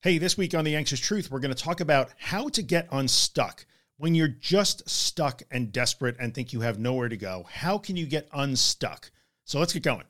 [0.00, 2.86] Hey, this week on The Anxious Truth, we're going to talk about how to get
[2.92, 3.66] unstuck.
[3.96, 7.96] When you're just stuck and desperate and think you have nowhere to go, how can
[7.96, 9.10] you get unstuck?
[9.44, 10.04] So let's get going.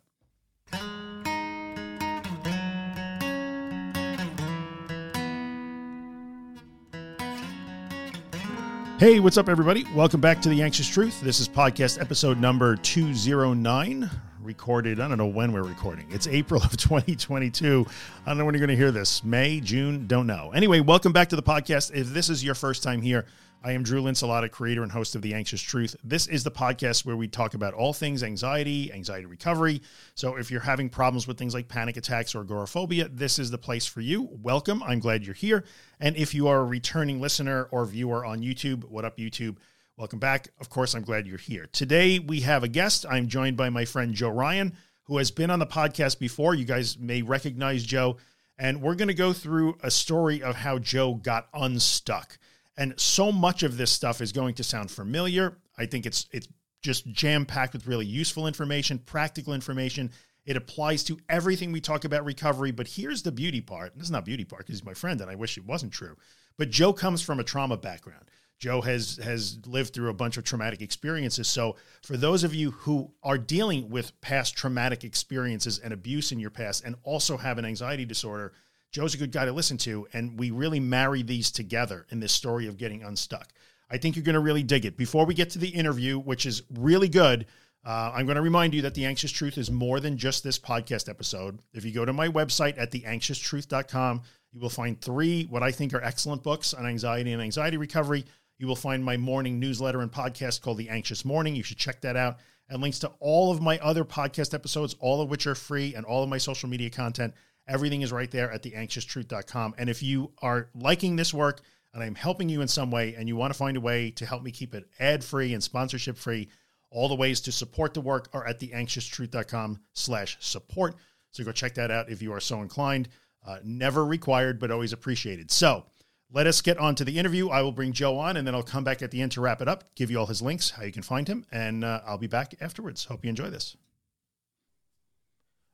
[8.98, 9.86] Hey, what's up, everybody?
[9.94, 11.22] Welcome back to The Anxious Truth.
[11.22, 14.10] This is podcast episode number 209
[14.48, 14.98] recorded.
[14.98, 16.06] I don't know when we're recording.
[16.10, 17.86] It's April of 2022.
[18.24, 19.22] I don't know when you're going to hear this.
[19.22, 20.52] May, June, don't know.
[20.54, 21.94] Anyway, welcome back to the podcast.
[21.94, 23.26] If this is your first time here,
[23.62, 25.96] I am Drew Linsalata, creator and host of The Anxious Truth.
[26.02, 29.82] This is the podcast where we talk about all things anxiety, anxiety recovery.
[30.14, 33.58] So if you're having problems with things like panic attacks or agoraphobia, this is the
[33.58, 34.30] place for you.
[34.40, 34.82] Welcome.
[34.82, 35.64] I'm glad you're here.
[36.00, 39.56] And if you are a returning listener or viewer on YouTube, what up, YouTube?
[39.98, 40.50] Welcome back.
[40.60, 41.66] Of course, I'm glad you're here.
[41.72, 43.04] Today, we have a guest.
[43.10, 46.54] I'm joined by my friend Joe Ryan, who has been on the podcast before.
[46.54, 48.16] You guys may recognize Joe.
[48.60, 52.38] And we're going to go through a story of how Joe got unstuck.
[52.76, 55.58] And so much of this stuff is going to sound familiar.
[55.76, 56.46] I think it's it's
[56.80, 60.12] just jam packed with really useful information, practical information.
[60.46, 62.70] It applies to everything we talk about recovery.
[62.70, 63.96] But here's the beauty part.
[63.96, 66.16] This is not beauty part because he's my friend and I wish it wasn't true.
[66.56, 68.26] But Joe comes from a trauma background.
[68.58, 71.48] Joe has has lived through a bunch of traumatic experiences.
[71.48, 76.40] So for those of you who are dealing with past traumatic experiences and abuse in
[76.40, 78.52] your past and also have an anxiety disorder,
[78.90, 80.08] Joe's a good guy to listen to.
[80.12, 83.52] And we really marry these together in this story of getting unstuck.
[83.90, 84.96] I think you're going to really dig it.
[84.96, 87.46] Before we get to the interview, which is really good,
[87.86, 90.58] uh, I'm going to remind you that The Anxious Truth is more than just this
[90.58, 91.60] podcast episode.
[91.72, 94.22] If you go to my website at theanxioustruth.com,
[94.52, 98.24] you will find three what I think are excellent books on anxiety and anxiety recovery.
[98.58, 101.54] You will find my morning newsletter and podcast called The Anxious Morning.
[101.54, 102.38] You should check that out.
[102.68, 106.04] And links to all of my other podcast episodes, all of which are free, and
[106.04, 107.32] all of my social media content.
[107.68, 109.74] Everything is right there at theanxioustruth.com.
[109.78, 111.60] And if you are liking this work
[111.94, 114.26] and I'm helping you in some way and you want to find a way to
[114.26, 116.48] help me keep it ad free and sponsorship free,
[116.90, 120.96] all the ways to support the work are at theanxioustruth.com slash support.
[121.30, 123.08] So go check that out if you are so inclined.
[123.46, 125.50] Uh, never required, but always appreciated.
[125.50, 125.84] So
[126.30, 127.48] let us get on to the interview.
[127.48, 129.62] I will bring Joe on and then I'll come back at the end to wrap
[129.62, 132.18] it up, give you all his links, how you can find him, and uh, I'll
[132.18, 133.06] be back afterwards.
[133.06, 133.76] Hope you enjoy this.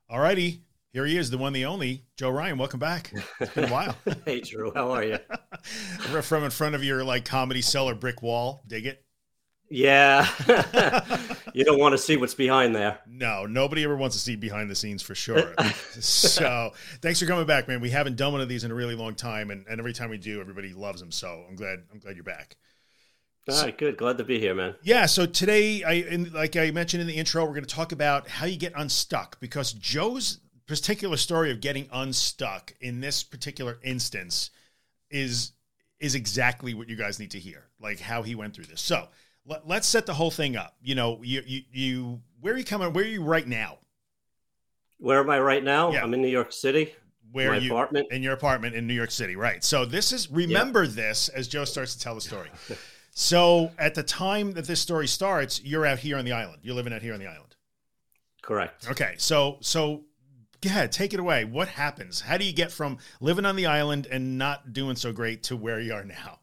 [0.09, 0.61] All righty.
[0.93, 2.57] Here he is, the one, the only, Joe Ryan.
[2.57, 3.11] Welcome back.
[3.41, 3.97] It's been a while.
[4.25, 4.71] hey, Drew.
[4.73, 5.17] How are you?
[6.21, 8.61] From in front of your like comedy cellar brick wall.
[8.65, 9.03] Dig it?
[9.69, 10.27] Yeah.
[11.53, 12.99] you don't want to see what's behind there.
[13.07, 15.53] No, nobody ever wants to see behind the scenes for sure.
[15.99, 16.71] so
[17.01, 17.81] thanks for coming back, man.
[17.81, 20.09] We haven't done one of these in a really long time, and, and every time
[20.09, 21.11] we do, everybody loves them.
[21.11, 22.57] So I'm glad I'm glad you're back.
[23.47, 23.97] All right, good.
[23.97, 24.75] Glad to be here, man.
[24.81, 25.05] Yeah.
[25.05, 28.27] So today, I in, like I mentioned in the intro, we're going to talk about
[28.27, 34.49] how you get unstuck because Joe's particular story of getting unstuck in this particular instance
[35.11, 35.51] is
[35.99, 38.81] is exactly what you guys need to hear, like how he went through this.
[38.81, 39.07] So
[39.45, 40.75] let, us set the whole thing up.
[40.81, 42.91] You know, you, you, you, where are you coming?
[42.93, 43.77] Where are you right now?
[44.97, 45.91] Where am I right now?
[45.91, 46.03] Yeah.
[46.03, 46.93] I'm in New York City.
[47.31, 48.07] Where my you, apartment?
[48.11, 49.63] In your apartment in New York City, right?
[49.63, 50.91] So this is remember yeah.
[50.91, 52.49] this as Joe starts to tell the story.
[53.11, 56.59] so at the time that this story starts, you're out here on the island.
[56.61, 57.55] You're living out here on the island.
[58.41, 58.89] Correct.
[58.89, 59.15] Okay.
[59.17, 60.05] So so
[60.61, 61.45] yeah, take it away.
[61.45, 62.21] What happens?
[62.21, 65.57] How do you get from living on the island and not doing so great to
[65.57, 66.39] where you are now?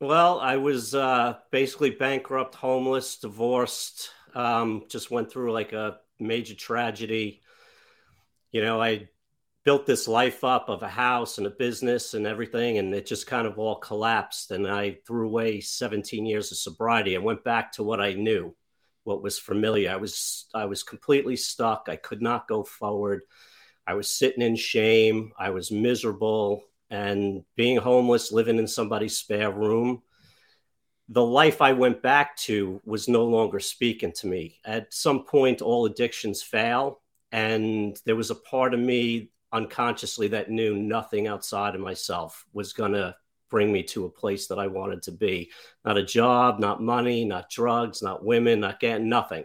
[0.00, 4.10] Well, I was uh, basically bankrupt, homeless, divorced.
[4.34, 7.42] Um, just went through like a major tragedy.
[8.52, 9.08] You know, I
[9.64, 13.26] built this life up of a house and a business and everything, and it just
[13.26, 14.50] kind of all collapsed.
[14.50, 17.16] And I threw away 17 years of sobriety.
[17.16, 18.54] I went back to what I knew,
[19.04, 19.90] what was familiar.
[19.90, 21.86] I was I was completely stuck.
[21.88, 23.22] I could not go forward.
[23.86, 25.32] I was sitting in shame.
[25.38, 30.02] I was miserable and being homeless, living in somebody's spare room,
[31.08, 34.58] the life I went back to was no longer speaking to me.
[34.64, 37.00] At some point, all addictions fail.
[37.32, 42.72] And there was a part of me unconsciously that knew nothing outside of myself was
[42.72, 43.14] going to
[43.48, 45.50] bring me to a place that I wanted to be.
[45.84, 49.44] Not a job, not money, not drugs, not women, not getting nothing.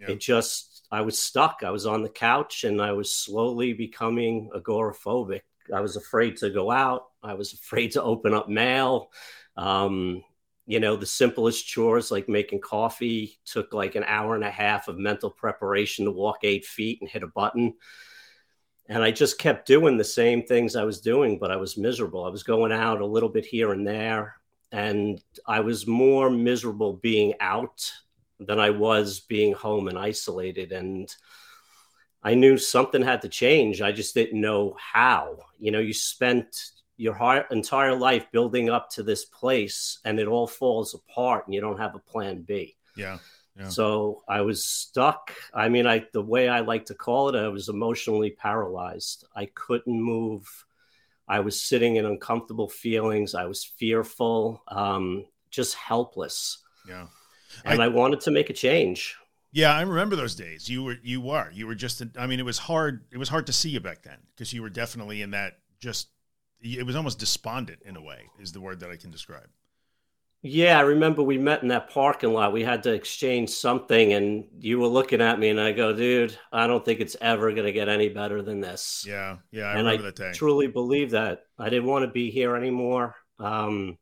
[0.00, 0.10] Yep.
[0.10, 1.62] It just, I was stuck.
[1.64, 5.42] I was on the couch and I was slowly becoming agoraphobic
[5.74, 7.06] I was afraid to go out.
[7.22, 9.10] I was afraid to open up mail.
[9.56, 10.22] Um,
[10.66, 14.86] you know, the simplest chores like making coffee took like an hour and a half
[14.86, 17.74] of mental preparation to walk eight feet and hit a button.
[18.86, 22.24] And I just kept doing the same things I was doing, but I was miserable.
[22.24, 24.36] I was going out a little bit here and there.
[24.70, 27.90] And I was more miserable being out
[28.38, 30.72] than I was being home and isolated.
[30.72, 31.14] And
[32.22, 33.80] I knew something had to change.
[33.80, 35.38] I just didn't know how.
[35.58, 36.56] You know, you spent
[36.96, 41.54] your heart, entire life building up to this place and it all falls apart and
[41.54, 42.76] you don't have a plan B.
[42.96, 43.18] Yeah.
[43.56, 43.68] yeah.
[43.68, 45.32] So I was stuck.
[45.54, 49.24] I mean, I the way I like to call it, I was emotionally paralyzed.
[49.34, 50.48] I couldn't move.
[51.28, 53.34] I was sitting in uncomfortable feelings.
[53.34, 56.58] I was fearful, um, just helpless.
[56.88, 57.06] Yeah.
[57.64, 59.16] And I, I wanted to make a change.
[59.50, 60.68] Yeah, I remember those days.
[60.68, 62.02] You were you were you were just.
[62.18, 63.04] I mean, it was hard.
[63.10, 65.58] It was hard to see you back then because you were definitely in that.
[65.80, 66.08] Just
[66.60, 68.30] it was almost despondent in a way.
[68.38, 69.48] Is the word that I can describe.
[70.40, 72.52] Yeah, I remember we met in that parking lot.
[72.52, 76.38] We had to exchange something, and you were looking at me, and I go, "Dude,
[76.52, 79.70] I don't think it's ever going to get any better than this." Yeah, yeah, I
[79.70, 80.32] and remember I that day.
[80.32, 81.44] Truly believe that.
[81.58, 83.16] I didn't want to be here anymore.
[83.40, 83.98] Um,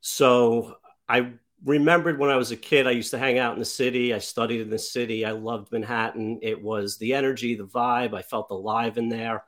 [0.00, 0.76] so
[1.08, 1.32] I
[1.66, 4.14] remembered when I was a kid, I used to hang out in the city.
[4.14, 5.26] I studied in the city.
[5.26, 6.38] I loved Manhattan.
[6.40, 8.14] It was the energy, the vibe.
[8.14, 9.44] I felt alive in there.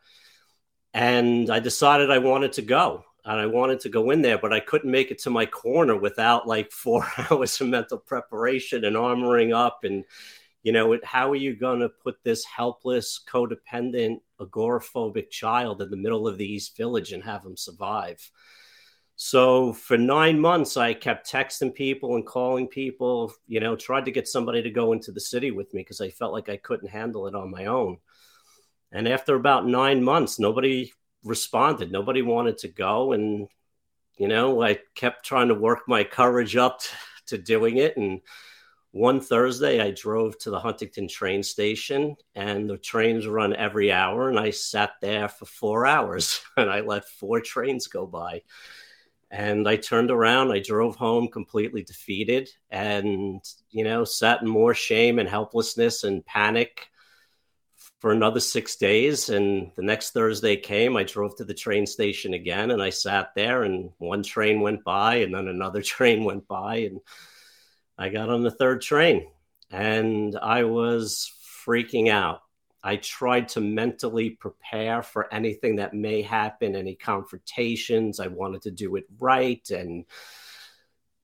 [0.92, 4.52] And I decided I wanted to go and I wanted to go in there, but
[4.52, 8.96] I couldn't make it to my corner without like four hours of mental preparation and
[8.96, 9.84] armoring up.
[9.84, 10.04] And,
[10.64, 15.96] you know, how are you going to put this helpless, codependent, agoraphobic child in the
[15.96, 18.28] middle of the East Village and have him survive?
[19.20, 24.12] So for nine months, I kept texting people and calling people, you know, tried to
[24.12, 26.90] get somebody to go into the city with me because I felt like I couldn't
[26.90, 27.98] handle it on my own.
[28.92, 30.92] And after about nine months, nobody
[31.24, 31.90] responded.
[31.90, 33.10] Nobody wanted to go.
[33.10, 33.48] And,
[34.18, 36.82] you know, I kept trying to work my courage up
[37.26, 37.96] to doing it.
[37.96, 38.20] And
[38.92, 44.28] one Thursday, I drove to the Huntington train station, and the trains run every hour.
[44.28, 48.42] And I sat there for four hours and I let four trains go by.
[49.30, 54.72] And I turned around, I drove home completely defeated and, you know, sat in more
[54.72, 56.88] shame and helplessness and panic
[57.98, 59.28] for another six days.
[59.28, 63.34] And the next Thursday came, I drove to the train station again and I sat
[63.34, 67.00] there, and one train went by, and then another train went by, and
[67.98, 69.26] I got on the third train
[69.70, 71.32] and I was
[71.66, 72.40] freaking out.
[72.88, 78.18] I tried to mentally prepare for anything that may happen, any confrontations.
[78.18, 80.06] I wanted to do it right and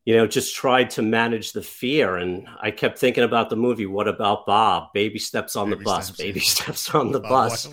[0.05, 2.17] you know, just tried to manage the fear.
[2.17, 4.93] And I kept thinking about the movie, What About Bob?
[4.93, 7.71] Baby steps on baby the bus, steps, baby steps on the Bob bus.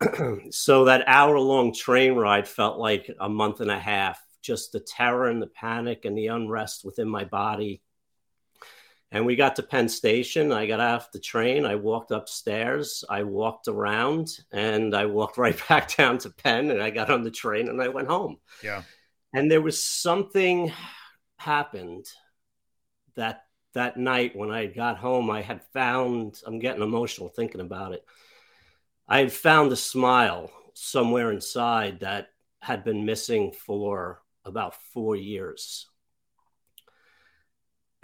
[0.52, 4.78] so that hour long train ride felt like a month and a half, just the
[4.78, 7.82] terror and the panic and the unrest within my body
[9.16, 10.52] and we got to Penn Station.
[10.52, 11.64] I got off the train.
[11.64, 13.02] I walked upstairs.
[13.08, 17.22] I walked around and I walked right back down to Penn and I got on
[17.22, 18.36] the train and I went home.
[18.62, 18.82] Yeah.
[19.32, 20.70] And there was something
[21.38, 22.06] happened
[23.14, 27.92] that that night when I got home, I had found, I'm getting emotional thinking about
[27.92, 28.04] it.
[29.08, 32.28] I had found a smile somewhere inside that
[32.60, 35.88] had been missing for about four years.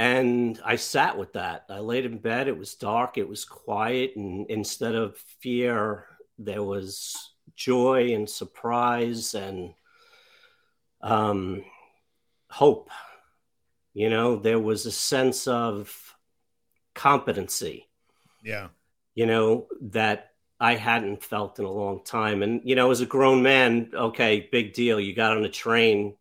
[0.03, 1.67] And I sat with that.
[1.71, 2.49] I laid in bed.
[2.49, 3.19] It was dark.
[3.19, 4.17] It was quiet.
[4.17, 6.07] And instead of fear,
[6.41, 7.15] there was
[7.55, 9.75] joy and surprise and
[11.03, 11.65] um,
[12.51, 12.91] hope.
[13.95, 15.97] You know, there was a sense of
[16.97, 17.89] competency.
[18.43, 18.71] Yeah.
[19.15, 22.43] You know, that I hadn't felt in a long time.
[22.43, 24.99] And, you know, as a grown man, okay, big deal.
[24.99, 26.17] You got on a train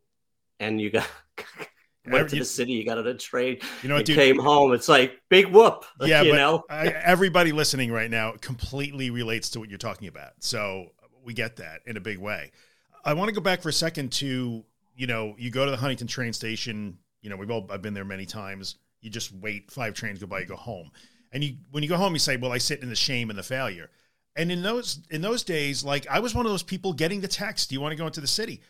[0.60, 1.10] and you got
[2.10, 2.74] went to the city.
[2.74, 3.58] You got on a train.
[3.84, 4.06] You know what?
[4.06, 4.74] Dude, came home.
[4.74, 5.86] It's like big whoop.
[6.02, 10.34] Yeah, you know, I, everybody listening right now completely relates to what you're talking about.
[10.40, 10.88] So
[11.24, 12.52] we get that in a big way.
[13.06, 14.64] I want to go back for a second to
[14.96, 16.98] you know you go to the Huntington train station.
[17.22, 18.76] You know we've all I've been there many times.
[19.02, 20.92] You just wait five trains go by, you go home,
[21.32, 23.38] and you when you go home you say, well, I sit in the shame and
[23.38, 23.90] the failure.
[24.36, 27.28] And in those in those days, like I was one of those people getting the
[27.28, 28.62] text, "Do you want to go into the city?"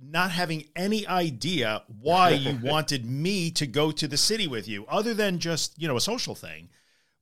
[0.00, 4.86] Not having any idea why you wanted me to go to the city with you,
[4.86, 6.68] other than just you know a social thing.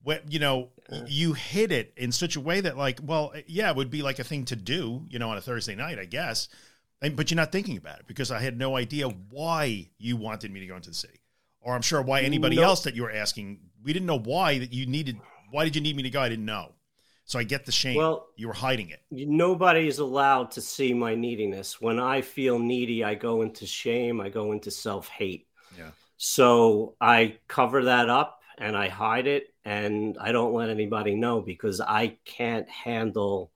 [0.02, 0.70] Where you know
[1.06, 4.02] you hit it in such a way that like, well, eh, yeah, it would be
[4.02, 6.48] like a thing to do, you know, on a Thursday night, I guess.
[7.02, 10.50] And, but you're not thinking about it because I had no idea why you wanted
[10.52, 11.20] me to go into the city,
[11.60, 13.58] or I'm sure why anybody else that you were asking.
[13.82, 15.20] We didn't know why that you needed.
[15.50, 16.20] Why did you need me to go?
[16.20, 16.72] I didn't know.
[17.26, 17.96] So I get the shame.
[17.96, 19.00] Well, you were hiding it.
[19.10, 21.80] Nobody is allowed to see my neediness.
[21.80, 24.20] When I feel needy, I go into shame.
[24.20, 25.48] I go into self hate.
[25.76, 25.90] Yeah.
[26.16, 31.40] So I cover that up and I hide it and I don't let anybody know
[31.40, 33.50] because I can't handle.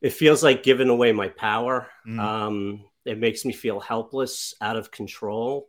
[0.00, 1.88] It feels like giving away my power.
[2.06, 2.20] Mm.
[2.20, 5.68] Um, it makes me feel helpless, out of control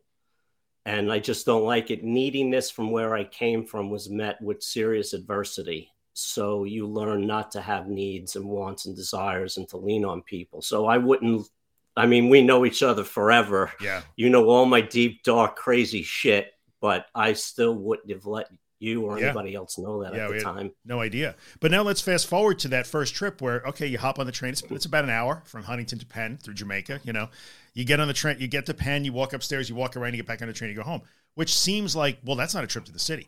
[0.87, 2.03] and I just don't like it.
[2.03, 5.91] Neediness from where I came from was met with serious adversity.
[6.19, 10.23] So you learn not to have needs and wants and desires and to lean on
[10.23, 10.63] people.
[10.63, 11.47] So I wouldn't,
[11.95, 13.71] I mean, we know each other forever.
[13.79, 14.01] Yeah.
[14.15, 19.03] You know all my deep, dark, crazy shit, but I still wouldn't have let you
[19.05, 19.25] or Yeah.
[19.25, 20.71] anybody else know that Yeah, at the time.
[20.83, 21.35] No idea.
[21.59, 24.31] But now let's fast forward to that first trip where, okay, you hop on the
[24.31, 24.53] train.
[24.53, 27.01] It's, it's about an hour from Huntington to Penn through Jamaica.
[27.03, 27.29] You know,
[27.75, 30.13] you get on the train, you get to Penn, you walk upstairs, you walk around,
[30.13, 31.03] you get back on the train, you go home,
[31.35, 33.27] which seems like, well, that's not a trip to the city.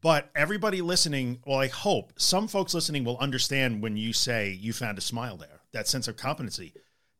[0.00, 4.72] But everybody listening, well, I hope some folks listening will understand when you say you
[4.72, 6.72] found a smile there, that sense of competency.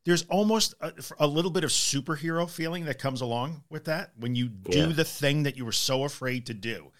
[0.05, 4.35] There's almost a, a little bit of superhero feeling that comes along with that when
[4.35, 4.85] you do Yeah.
[4.87, 6.91] the thing that you were so afraid to do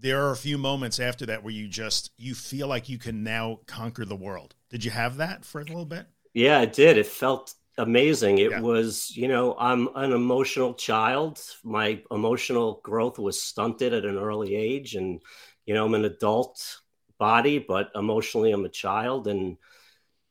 [0.00, 3.24] there are a few moments after that where you just you feel like you can
[3.24, 4.54] now conquer the world.
[4.70, 6.06] Did you have that for a little bit?
[6.34, 6.96] Yeah, it did.
[6.98, 8.38] It felt amazing.
[8.38, 8.60] It Yeah.
[8.60, 11.40] was, you know, I'm an emotional child.
[11.64, 14.94] My emotional growth was stunted at an early age.
[14.94, 15.22] And,
[15.66, 16.80] you know, I'm an adult
[17.18, 19.28] body, but emotionally I'm a child.
[19.28, 19.56] And,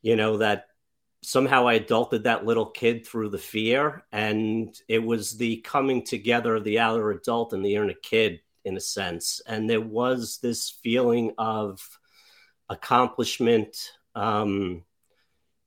[0.02, 0.66] you know, that
[1.22, 4.04] somehow I adulted that little kid through the fear.
[4.12, 8.76] And it was the coming together of the outer adult and the inner kid in
[8.76, 9.40] a sense.
[9.46, 11.80] And there was this feeling of
[12.68, 13.76] accomplishment.
[14.14, 14.84] Um,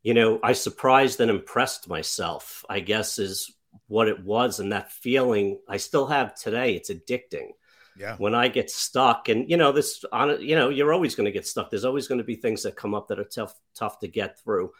[0.03, 3.51] you know, I surprised and impressed myself, I guess is
[3.87, 4.59] what it was.
[4.59, 6.75] And that feeling I still have today.
[6.75, 7.49] It's addicting
[7.95, 8.15] Yeah.
[8.17, 9.29] when I get stuck.
[9.29, 11.69] And, you know, this, on, you know, you're always going to get stuck.
[11.69, 14.39] There's always going to be things that come up that are tough, tough to get
[14.39, 14.71] through.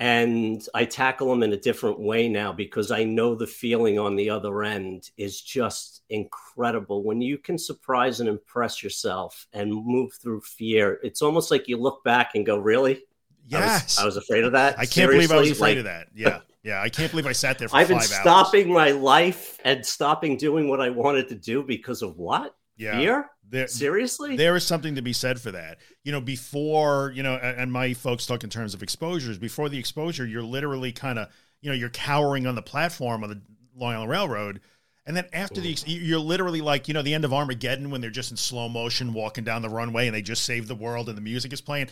[0.00, 4.16] And I tackle them in a different way now because I know the feeling on
[4.16, 7.04] the other end is just incredible.
[7.04, 11.76] When you can surprise and impress yourself and move through fear, it's almost like you
[11.76, 13.04] look back and go, Really?
[13.52, 13.98] I was- Yes.
[13.98, 14.78] I was, afraid of that.
[14.78, 16.08] I can't believe I was afraid Like, of that.
[16.14, 16.40] Yeah.
[16.62, 16.80] Yeah.
[16.80, 18.20] I can't believe I sat there for I've been five hours.
[18.20, 22.54] stopping my life and stopping doing what I wanted to do because of what?
[22.76, 22.98] Yeah.
[22.98, 23.30] Fear?
[23.46, 24.36] There, Seriously?
[24.36, 25.78] there is something to be said for that.
[26.02, 29.78] You know, before, you know, and my folks talk in terms of exposures, before the
[29.78, 31.28] exposure, you're literally kind of,
[31.60, 33.40] you know, you're cowering on the platform of the
[33.76, 34.60] Long Island Railroad.
[35.06, 38.08] And then after the, you're literally like, you know, the end of Armageddon when they're
[38.08, 41.18] just in slow motion walking down the runway and they just save the world and
[41.18, 41.88] the music is playing.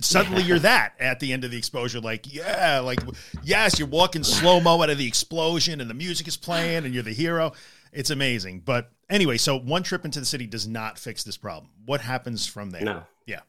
[0.00, 2.00] Suddenly you're that at the end of the exposure.
[2.00, 3.00] Like, yeah, like,
[3.42, 6.94] yes, you're walking slow mo out of the explosion and the music is playing and
[6.94, 7.52] you're the hero.
[7.92, 8.60] It's amazing.
[8.60, 11.70] But anyway, so one trip into the city does not fix this problem.
[11.84, 12.82] What happens from there?
[12.82, 13.02] No.
[13.26, 13.40] Yeah.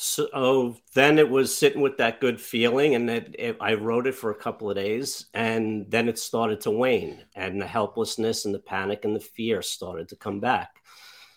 [0.00, 4.06] So oh, then it was sitting with that good feeling, and it, it, I wrote
[4.06, 8.44] it for a couple of days, and then it started to wane, and the helplessness
[8.44, 10.70] and the panic and the fear started to come back.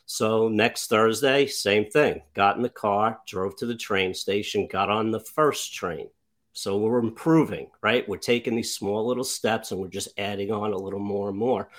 [0.06, 2.22] So next Thursday, same thing.
[2.36, 6.10] Got in the car, drove to the train station, got on the first train.
[6.54, 8.08] So we're improving, right?
[8.08, 11.38] We're taking these small little steps, and we're just adding on a little more and
[11.38, 11.72] more.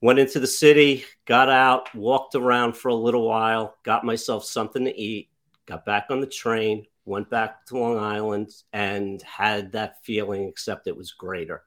[0.00, 4.84] Went into the city, got out, walked around for a little while, got myself something
[4.84, 5.28] to eat
[5.72, 10.86] got back on the train, went back to Long Island, and had that feeling, except
[10.86, 11.62] it was greater.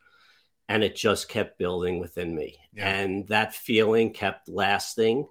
[0.69, 2.57] And it just kept building within me.
[2.73, 2.89] Yeah.
[2.89, 5.27] And that feeling kept lasting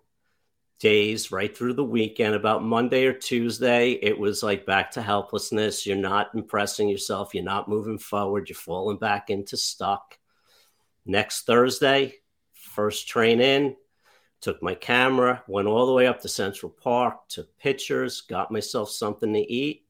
[0.80, 2.34] days right through the weekend.
[2.34, 5.86] About Monday or Tuesday, it was like back to helplessness.
[5.86, 10.18] You're not impressing yourself, you're not moving forward, you're falling back into stuck.
[11.06, 12.14] Next Thursday,
[12.52, 13.76] first train in,
[14.40, 18.90] took my camera, went all the way up to Central Park, took pictures, got myself
[18.90, 19.84] something to eat,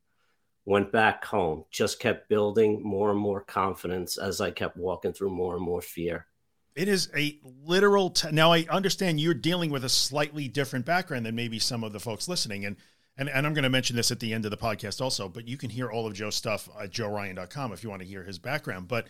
[0.65, 1.65] went back home.
[1.71, 5.83] Just kept building more and more confidence as I kept walking through more and more
[5.83, 6.27] fear.
[6.75, 8.11] It is a literal.
[8.11, 11.93] T- now I understand you're dealing with a slightly different background than maybe some of
[11.93, 12.77] the folks listening, and
[13.17, 15.29] and, and I'm going to mention this at the end of the podcast also.
[15.29, 18.25] But you can hear all of Joe's stuff at joeryan.com if you want to hear
[18.25, 18.89] his background.
[18.89, 19.07] But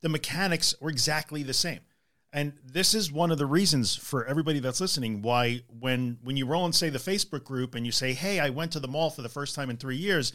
[0.00, 1.80] the mechanics were exactly the same,
[2.34, 6.44] and this is one of the reasons for everybody that's listening why when when you
[6.44, 9.08] roll and say the Facebook group and you say, "Hey, I went to the mall
[9.08, 10.34] for the first time in three years,"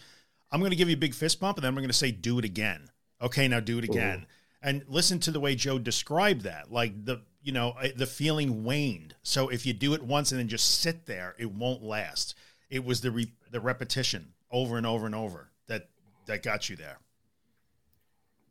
[0.52, 2.12] I'm going to give you a big fist bump, and then I'm going to say,
[2.12, 2.90] "Do it again."
[3.22, 4.26] Okay, now do it again
[4.62, 6.72] and listen to the way Joe described that.
[6.72, 9.16] Like the you know the feeling waned.
[9.24, 12.36] So if you do it once and then just sit there, it won't last.
[12.70, 15.90] It was the re- the repetition over and over and over that
[16.26, 16.98] that got you there.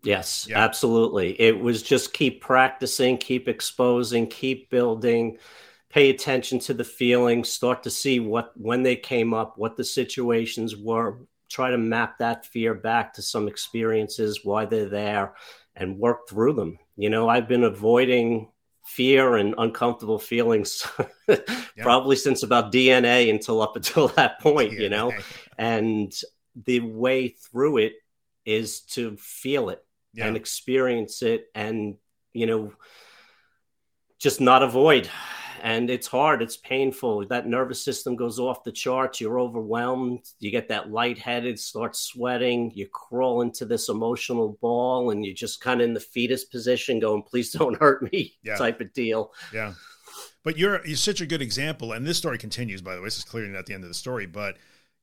[0.02, 0.58] Yes, Yeah.
[0.58, 1.40] absolutely.
[1.40, 5.38] It was just keep practicing, keep exposing, keep building,
[5.90, 9.84] pay attention to the feelings, start to see what when they came up, what the
[9.84, 15.34] situations were, try to map that fear back to some experiences, why they're there,
[15.74, 16.78] and work through them.
[16.96, 18.50] You know, I've been avoiding
[18.86, 20.86] fear and uncomfortable feelings
[21.80, 25.16] probably since about DNA until up until that point, you know
[25.58, 26.12] and
[26.66, 27.94] the way through it
[28.44, 31.96] is to feel it yeah, and experience it and
[32.32, 32.72] you know
[34.18, 35.08] just not avoid
[35.62, 36.42] and it's hard.
[36.42, 37.26] It's painful.
[37.26, 39.20] That nervous system goes off the charts.
[39.20, 40.24] You're overwhelmed.
[40.38, 42.70] You get that lightheaded, start sweating.
[42.74, 47.00] You crawl into this emotional ball, and you're just kind of in the fetus position,
[47.00, 48.56] going, "Please don't hurt me," yeah.
[48.56, 49.32] type of deal.
[49.52, 49.74] Yeah.
[50.44, 52.80] But you're you're such a good example, and this story continues.
[52.80, 54.56] By the way, this is clearly not the end of the story, but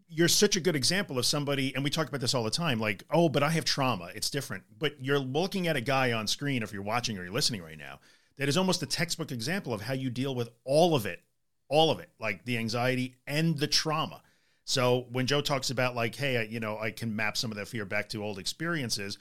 [0.08, 2.80] you're such a good example of somebody, and we talk about this all the time.
[2.80, 4.10] Like, oh, but I have trauma.
[4.14, 4.64] It's different.
[4.78, 7.78] But you're looking at a guy on screen, if you're watching or you're listening right
[7.78, 8.00] now,
[8.38, 11.24] that is almost a textbook example of how you deal with all of it,
[11.70, 14.22] all of it, like the anxiety and the trauma.
[14.66, 17.58] So when Joe talks about like, hey, I, you know, I can map some of
[17.58, 19.18] that fear back to old experiences.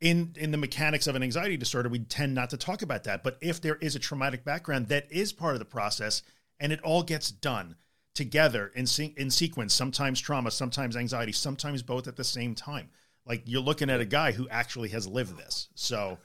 [0.00, 3.22] In in the mechanics of an anxiety disorder, we tend not to talk about that.
[3.22, 6.22] But if there is a traumatic background, that is part of the process,
[6.58, 7.76] and it all gets done
[8.14, 9.74] together in in sequence.
[9.74, 12.90] Sometimes trauma, sometimes anxiety, sometimes both at the same time.
[13.26, 16.18] Like you're looking at a guy who actually has lived this, so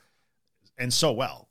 [0.77, 1.49] and so well.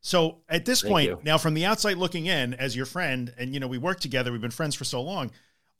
[0.00, 1.20] So at this Thank point, you.
[1.22, 4.32] now from the outside looking in, as your friend, and you know we work together,
[4.32, 5.30] we've been friends for so long.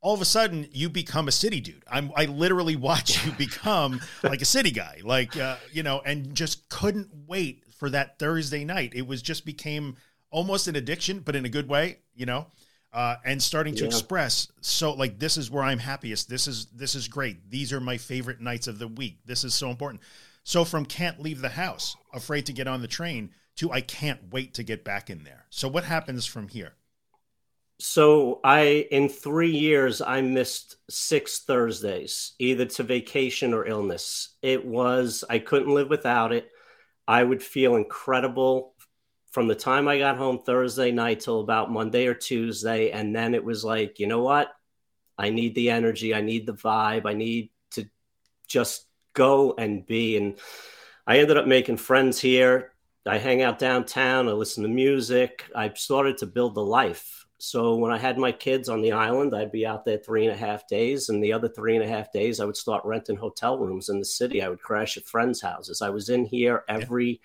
[0.01, 1.85] All of a sudden, you become a city dude.
[1.89, 6.35] I'm, I literally watch you become like a city guy, like uh, you know, and
[6.35, 8.93] just couldn't wait for that Thursday night.
[8.95, 9.97] It was just became
[10.31, 12.47] almost an addiction, but in a good way, you know.
[12.93, 13.89] Uh, and starting to yeah.
[13.89, 17.81] express so like this is where i'm happiest this is this is great these are
[17.81, 20.03] my favorite nights of the week this is so important
[20.45, 24.33] so from can't leave the house afraid to get on the train to I can't
[24.33, 25.47] wait to get back in there.
[25.51, 26.75] So what happens from here?
[27.79, 34.37] So I in 3 years I missed 6 Thursdays either to vacation or illness.
[34.43, 36.49] It was I couldn't live without it.
[37.09, 38.75] I would feel incredible
[39.33, 43.35] from the time I got home Thursday night till about Monday or Tuesday and then
[43.35, 44.53] it was like, you know what?
[45.19, 47.89] I need the energy, I need the vibe, I need to
[48.47, 50.39] just go and be and
[51.07, 52.73] I ended up making friends here
[53.05, 54.29] I hang out downtown.
[54.29, 55.45] I listen to music.
[55.57, 57.27] I started to build the life.
[57.39, 60.33] So when I had my kids on the island, I'd be out there three and
[60.33, 63.17] a half days, and the other three and a half days, I would start renting
[63.17, 64.43] hotel rooms in the city.
[64.43, 65.83] I would crash at friends' houses.
[65.83, 67.17] I was in here every yeah.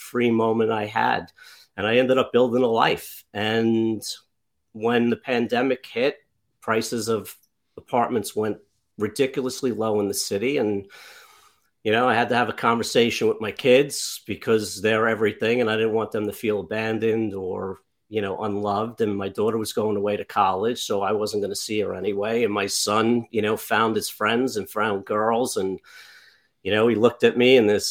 [0.00, 1.30] Free moment I had,
[1.76, 3.24] and I ended up building a life.
[3.32, 4.02] And
[4.72, 6.16] when the pandemic hit,
[6.60, 7.34] prices of
[7.76, 8.58] apartments went
[8.98, 10.86] ridiculously low in the city, and
[11.82, 15.70] you know, I had to have a conversation with my kids because they're everything, and
[15.70, 19.00] I didn't want them to feel abandoned or you know unloved.
[19.00, 21.94] And my daughter was going away to college, so I wasn't going to see her
[21.94, 22.44] anyway.
[22.44, 25.80] And my son, you know, found his friends and found girls, and
[26.62, 27.86] you know, he looked at me and this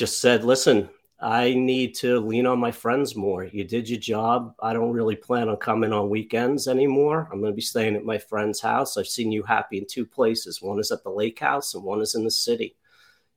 [0.00, 0.88] just said, "Listen,
[1.20, 3.44] I need to lean on my friends more.
[3.44, 4.54] You did your job.
[4.62, 7.28] I don't really plan on coming on weekends anymore.
[7.30, 8.96] I'm going to be staying at my friend's house.
[8.96, 10.62] I've seen you happy in two places.
[10.62, 12.74] One is at the lake house and one is in the city.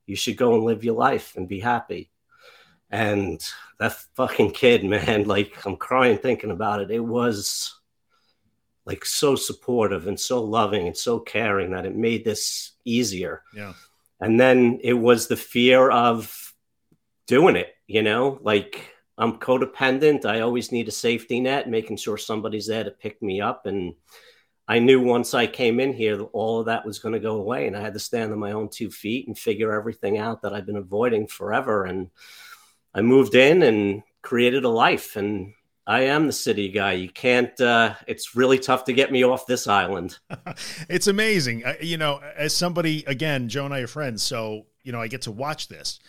[0.06, 2.10] You should go and live your life and be happy.
[2.90, 3.44] And
[3.80, 6.90] that fucking kid, man, like I'm crying thinking about it.
[6.90, 7.78] It was
[8.86, 13.44] like so supportive and so loving and so caring that it made this easier.
[13.54, 13.74] Yeah.
[14.22, 16.53] And then it was the fear of
[17.28, 20.26] doing it, you know, like I'm codependent.
[20.26, 23.66] I always need a safety net, making sure somebody's there to pick me up.
[23.66, 23.94] And
[24.68, 27.68] I knew once I came in here, all of that was going to go away.
[27.68, 30.54] And I had to stand on my own two feet and figure everything out that
[30.54, 31.86] I've been avoiding forever.
[31.86, 32.10] And
[32.94, 35.16] I moved in and created a life.
[35.16, 35.54] And
[35.86, 36.94] I am the city guy.
[36.94, 40.18] You can't, uh, it's really tough to get me off this island.
[40.90, 41.64] it's amazing.
[41.82, 44.24] you know, as somebody, again, Joe and I are friends.
[44.24, 46.00] So, you know, I get to watch this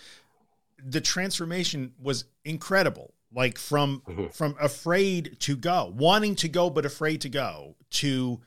[0.84, 4.26] the transformation was incredible like from mm-hmm.
[4.28, 8.40] from afraid to go wanting to go but afraid to go to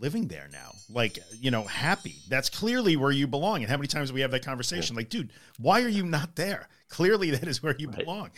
[0.00, 3.86] living there now like you know happy that's clearly where you belong and how many
[3.86, 5.00] times we have that conversation yeah.
[5.00, 7.98] like dude why are you not there clearly that is where you right.
[7.98, 8.30] belong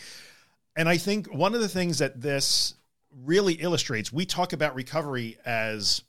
[0.75, 2.75] and i think one of the things that this
[3.23, 6.01] really illustrates we talk about recovery as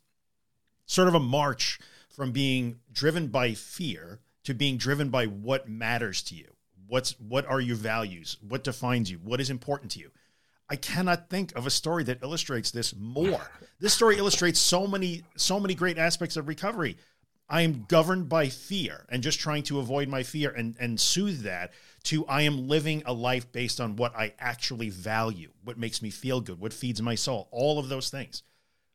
[0.85, 1.79] sort of a march
[2.09, 6.56] from being driven by fear to being driven by what matters to you
[6.89, 8.37] what's what are your values?
[8.47, 9.19] What defines you?
[9.19, 10.11] What is important to you?
[10.69, 13.51] I cannot think of a story that illustrates this more.
[13.79, 16.97] This story illustrates so many so many great aspects of recovery.
[17.49, 21.43] I am governed by fear and just trying to avoid my fear and and soothe
[21.43, 21.73] that
[22.05, 26.11] to i am living a life based on what i actually value what makes me
[26.11, 28.43] feel good what feeds my soul all of those things.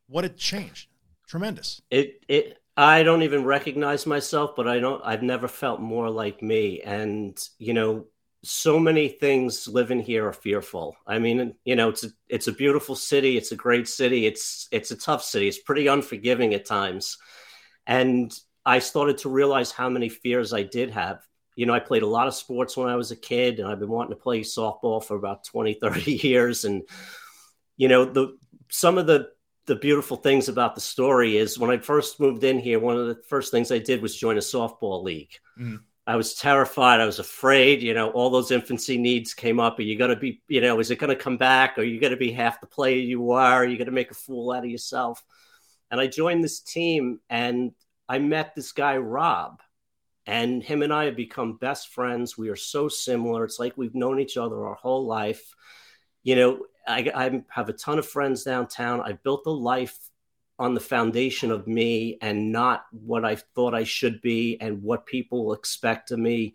[0.07, 0.89] What a change.
[1.25, 1.81] Tremendous.
[1.89, 5.01] It it I don't even recognize myself, but I don't.
[5.03, 6.81] I've never felt more like me.
[6.81, 8.05] And you know,
[8.43, 10.95] so many things living here are fearful.
[11.05, 13.37] I mean, you know, it's a, it's a beautiful city.
[13.37, 14.25] It's a great city.
[14.25, 15.47] It's it's a tough city.
[15.47, 17.17] It's pretty unforgiving at times.
[17.85, 18.33] And
[18.65, 21.19] I started to realize how many fears I did have.
[21.55, 23.79] You know, I played a lot of sports when I was a kid, and I've
[23.79, 26.63] been wanting to play softball for about 20, 30 years.
[26.63, 26.83] And
[27.75, 28.37] you know, the
[28.69, 29.29] some of the
[29.65, 33.07] the beautiful things about the story is when I first moved in here, one of
[33.07, 35.33] the first things I did was join a softball league.
[35.59, 35.77] Mm-hmm.
[36.07, 36.99] I was terrified.
[36.99, 37.81] I was afraid.
[37.81, 39.77] You know, all those infancy needs came up.
[39.77, 41.77] Are you going to be, you know, is it going to come back?
[41.77, 43.63] Are you going to be half the player you are?
[43.63, 45.23] Are you going to make a fool out of yourself?
[45.91, 47.71] And I joined this team and
[48.09, 49.61] I met this guy, Rob,
[50.25, 52.37] and him and I have become best friends.
[52.37, 53.45] We are so similar.
[53.45, 55.53] It's like we've known each other our whole life.
[56.23, 56.59] You know,
[56.91, 59.01] I, I have a ton of friends downtown.
[59.01, 59.97] I built a life
[60.59, 65.07] on the foundation of me and not what I thought I should be and what
[65.07, 66.53] people expect of me.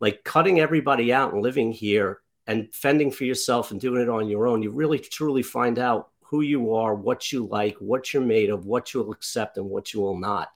[0.00, 4.28] Like cutting everybody out and living here and fending for yourself and doing it on
[4.28, 8.22] your own, you really truly find out who you are, what you like, what you're
[8.22, 10.50] made of, what you'll accept and what you will not.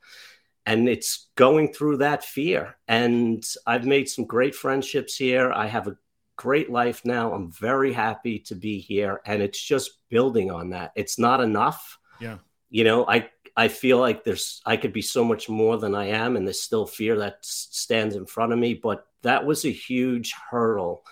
[0.67, 2.77] And it's going through that fear.
[2.87, 5.51] And I've made some great friendships here.
[5.51, 5.97] I have a
[6.43, 7.33] great life now.
[7.33, 9.21] I'm very happy to be here.
[9.25, 10.93] And it's just building on that.
[10.97, 11.99] It's not enough.
[12.21, 12.39] Yeah
[12.73, 16.07] you know, I I feel like there's I could be so much more than I
[16.07, 18.75] am, and there's still fear that stands in front of me.
[18.75, 21.05] But that was a huge hurdle.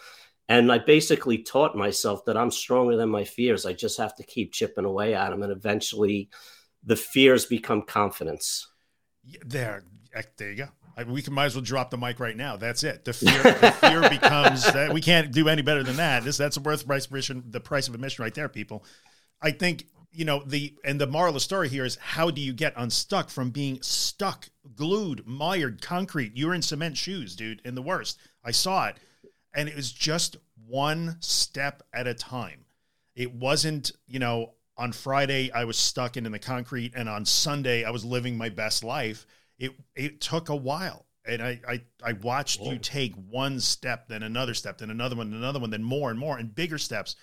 [0.48, 3.66] And I basically taught myself that I'm stronger than my fears.
[3.66, 5.44] I just have to keep chipping away at them.
[5.44, 6.28] And eventually
[6.82, 8.66] the fears become confidence.
[9.46, 9.84] There,
[10.38, 10.68] there you go.
[11.06, 12.56] We can might as well drop the mic right now.
[12.56, 13.04] That's it.
[13.04, 16.24] The fear, the fear becomes that we can't do any better than that.
[16.24, 18.84] This that's worth price admission, the price of admission right there, people.
[19.40, 22.40] I think you know the and the moral of the story here is how do
[22.40, 27.74] you get unstuck from being stuck glued mired concrete you're in cement shoes dude in
[27.74, 28.96] the worst i saw it
[29.54, 32.64] and it was just one step at a time
[33.14, 37.24] it wasn't you know on friday i was stuck in, in the concrete and on
[37.24, 39.26] sunday i was living my best life
[39.60, 42.72] it it took a while and i i, I watched Whoa.
[42.72, 46.18] you take one step then another step then another one another one then more and
[46.18, 47.14] more and bigger steps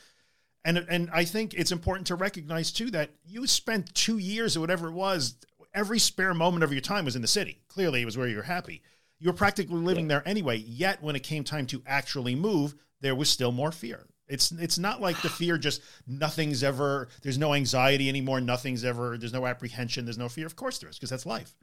[0.68, 4.60] and and I think it's important to recognize too that you spent two years or
[4.60, 5.36] whatever it was.
[5.74, 7.62] Every spare moment of your time was in the city.
[7.70, 8.82] Clearly, it was where you were happy.
[9.20, 10.16] You were practically living yeah.
[10.16, 10.58] there anyway.
[10.58, 14.08] Yet, when it came time to actually move, there was still more fear.
[14.28, 17.08] It's it's not like the fear just nothing's ever.
[17.22, 18.42] There's no anxiety anymore.
[18.42, 19.18] Nothing's ever.
[19.18, 20.04] There's no apprehension.
[20.04, 20.46] There's no fear.
[20.46, 21.56] Of course there is because that's life.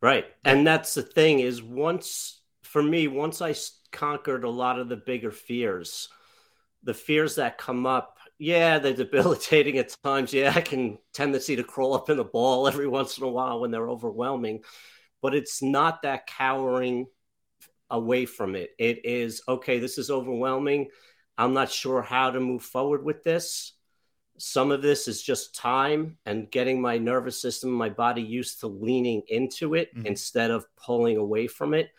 [0.00, 3.54] Right, and that's the thing is once for me once I
[3.92, 6.08] conquered a lot of the bigger fears
[6.82, 10.32] the fears that come up, yeah, they're debilitating at times.
[10.32, 13.60] Yeah, I can tendency to crawl up in the ball every once in a while
[13.60, 14.62] when they're overwhelming,
[15.20, 17.06] but it's not that cowering
[17.90, 18.70] away from it.
[18.78, 20.88] It is okay, this is overwhelming.
[21.38, 23.72] I'm not sure how to move forward with this.
[24.38, 28.66] Some of this is just time and getting my nervous system, my body used to
[28.66, 30.06] leaning into it mm-hmm.
[30.06, 31.90] instead of pulling away from it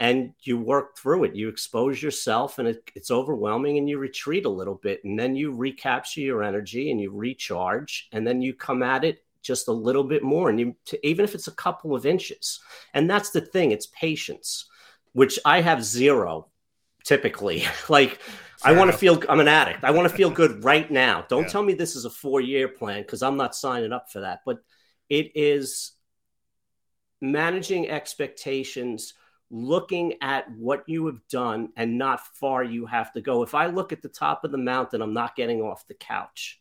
[0.00, 1.36] and you work through it.
[1.36, 5.36] You expose yourself, and it, it's overwhelming, and you retreat a little bit, and then
[5.36, 9.72] you recapture your energy and you recharge, and then you come at it just a
[9.72, 12.60] little bit more, and you to, even if it's a couple of inches.
[12.94, 14.64] And that's the thing; it's patience,
[15.12, 16.48] which I have zero
[17.04, 17.64] typically.
[17.88, 18.20] like
[18.60, 19.84] Fair I want to feel I'm an addict.
[19.84, 21.24] I want to feel good right now.
[21.28, 21.48] Don't yeah.
[21.48, 24.40] tell me this is a four year plan because I'm not signing up for that.
[24.44, 24.58] But
[25.08, 25.92] it is
[27.20, 29.14] managing expectations
[29.50, 33.42] looking at what you have done and not far you have to go.
[33.42, 36.60] If I look at the top of the mountain, I'm not getting off the couch.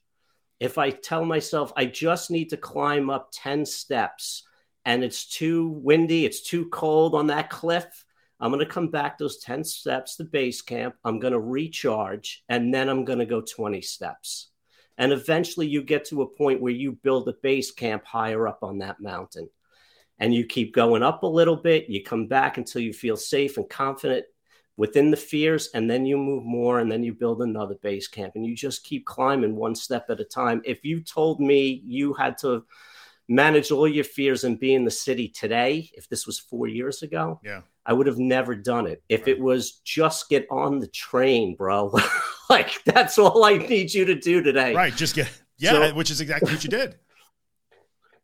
[0.59, 4.43] If I tell myself I just need to climb up 10 steps
[4.85, 8.05] and it's too windy, it's too cold on that cliff,
[8.39, 10.95] I'm going to come back those 10 steps to base camp.
[11.03, 14.49] I'm going to recharge and then I'm going to go 20 steps.
[14.97, 18.59] And eventually you get to a point where you build a base camp higher up
[18.63, 19.49] on that mountain
[20.19, 21.89] and you keep going up a little bit.
[21.89, 24.25] You come back until you feel safe and confident
[24.79, 28.35] within the fears, and then you move more, and then you build another base camp,
[28.35, 30.61] and you just keep climbing one step at a time.
[30.63, 32.63] If you told me you had to
[33.27, 37.03] manage all your fears and be in the city today, if this was four years
[37.03, 39.01] ago, yeah, I would have never done it.
[39.09, 41.91] If it was just get on the train, bro,
[42.49, 44.75] like that's all I need you to do today.
[44.75, 46.95] Right, just get yeah, so, which is exactly what you did.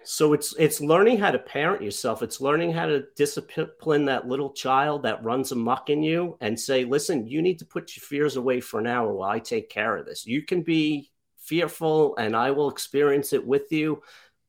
[0.07, 2.21] So it's it's learning how to parent yourself.
[2.21, 6.85] It's learning how to discipline that little child that runs amok in you and say,
[6.85, 9.97] "Listen, you need to put your fears away for an hour while I take care
[9.97, 10.27] of this.
[10.27, 14.03] You can be fearful and I will experience it with you,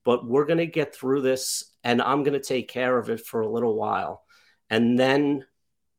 [0.05, 3.25] but we're going to get through this and I'm going to take care of it
[3.25, 4.26] for a little while.
[4.71, 5.45] And then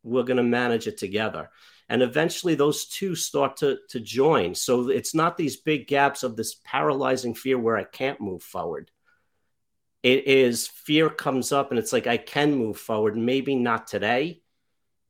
[0.04, 1.50] we're going to manage it together."
[1.90, 4.56] And eventually those two start to to join.
[4.56, 8.92] So it's not these big gaps of this paralyzing fear where I can't move forward
[10.04, 14.42] it is fear comes up and it's like I can move forward, maybe not today,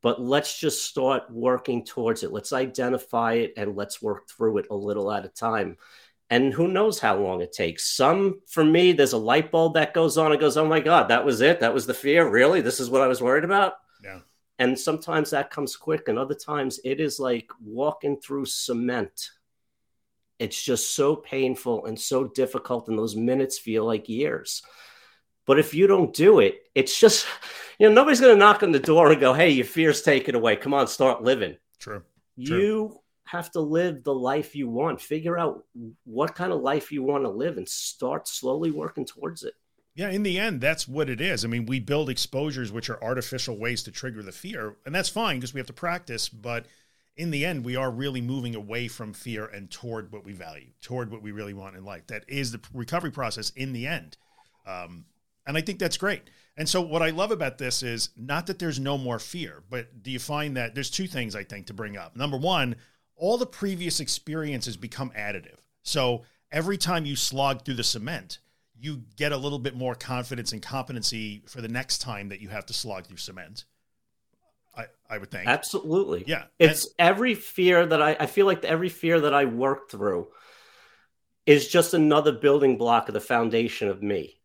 [0.02, 2.32] but let's just start working towards it.
[2.32, 5.78] Let's identify it and let's work through it a little at a time.
[6.30, 7.96] And who knows how long it takes.
[7.96, 11.08] Some, for me, there's a light bulb that goes on and goes, oh my God,
[11.08, 11.62] that was it.
[11.62, 12.30] That was the fear.
[12.30, 12.60] Really?
[12.60, 13.76] This is what I was worried about?
[14.04, 14.20] Yeah.
[14.60, 19.30] And sometimes that comes quick, and other times it is like walking through cement.
[20.40, 24.64] It's just so painful and so difficult, and those minutes feel like years.
[25.46, 27.26] But if you don't do it, it's just,
[27.80, 30.36] you know, nobody's going to knock on the door and go, hey, your fear's taken
[30.36, 30.58] away.
[30.58, 31.56] Come on, start living.
[31.80, 32.04] True.
[32.36, 33.00] You True.
[33.28, 35.02] Have to live the life you want.
[35.02, 35.66] Figure out
[36.06, 39.54] what kind of life you want to live and start slowly working towards it.
[39.96, 41.44] Yeah, in the end, that's what it is.
[41.44, 45.10] I mean, we build exposures which are artificial ways to trigger the fear, and that's
[45.10, 46.30] fine because we have to practice.
[46.30, 46.68] But
[47.16, 50.68] in the end, we are really moving away from fear and toward what we value,
[50.82, 52.06] toward what we really want in life.
[52.08, 54.18] That is the recovery process in the end.
[54.68, 55.06] Um,
[55.48, 56.30] and I think that's great.
[56.58, 60.04] And so, what I love about this is not that there's no more fear, but
[60.04, 62.16] do you find that there's two things I think to bring up?
[62.16, 62.76] Number one,
[63.18, 65.58] all the previous experiences become additive.
[65.84, 68.40] So, every time you slog through the cement,
[68.80, 72.50] you get a little bit more confidence and competency for the next time that you
[72.50, 73.66] have to slog through cement.
[74.76, 75.48] I, I would think.
[75.48, 76.24] Absolutely.
[76.28, 76.44] Yeah.
[76.60, 80.28] It's and, every fear that I, I feel like every fear that I work through
[81.48, 84.40] is just another building block of the foundation of me.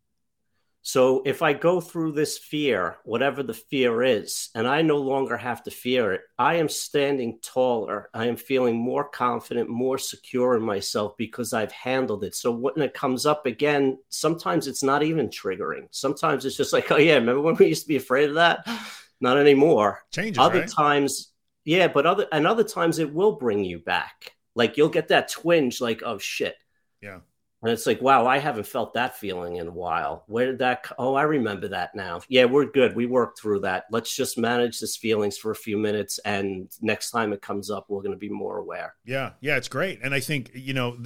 [0.85, 5.37] So if I go through this fear, whatever the fear is, and I no longer
[5.37, 8.09] have to fear it, I am standing taller.
[8.13, 12.35] I am feeling more confident, more secure in myself because I've handled it.
[12.35, 15.87] So when it comes up again, sometimes it's not even triggering.
[15.91, 18.67] Sometimes it's just like, oh yeah, remember when we used to be afraid of that?
[19.21, 20.03] Not anymore.
[20.11, 20.37] Changes.
[20.37, 20.69] Other right?
[20.69, 21.31] times,
[21.63, 24.33] yeah, but other and other times it will bring you back.
[24.53, 26.57] Like you'll get that twinge, like, oh shit.
[26.99, 27.19] Yeah
[27.63, 30.25] and it's like, wow, I haven't felt that feeling in a while.
[30.27, 30.85] Where did that?
[30.99, 32.19] Oh, I remember that now.
[32.27, 32.93] Yeah, we're good.
[32.93, 33.85] We worked through that.
[33.89, 37.85] Let's just manage this feelings for a few minutes, and next time it comes up,
[37.87, 38.95] we're going to be more aware.
[39.05, 40.01] Yeah, yeah, it's great.
[40.03, 40.97] And I think you know,